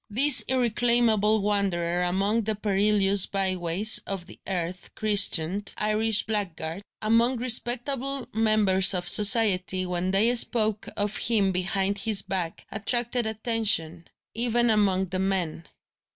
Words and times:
This 0.09 0.41
irreclaimable 0.47 1.43
wanderer 1.43 2.01
among 2.01 2.45
the 2.45 2.55
perilous 2.55 3.27
by 3.27 3.55
ways 3.55 3.99
of 4.07 4.25
the 4.25 4.39
earth 4.47 4.89
christened 4.95 5.75
"Irish 5.77 6.23
blackguard," 6.25 6.81
among 7.03 7.37
respectable 7.37 8.27
members 8.33 8.95
of 8.95 9.07
society, 9.07 9.85
when 9.85 10.09
they 10.09 10.33
spoke 10.33 10.89
of 10.97 11.17
him 11.17 11.51
behind 11.51 11.99
his 11.99 12.23
back 12.23 12.65
attracted 12.71 13.27
attention, 13.27 14.07
even 14.33 14.71
among 14.71 15.09
the 15.09 15.19
men. 15.19 15.67